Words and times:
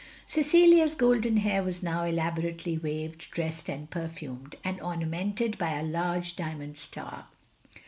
Cecilia's 0.27 0.95
golden 0.95 1.37
hair 1.37 1.61
was 1.61 1.83
now 1.83 2.03
elaborately 2.05 2.75
waved, 2.75 3.29
dressed, 3.29 3.69
and 3.69 3.87
perfumed; 3.87 4.55
and 4.63 4.81
ornamented 4.81 5.59
by 5.59 5.77
a 5.77 5.83
large 5.83 6.35
diamond 6.35 6.75
star. 6.77 7.27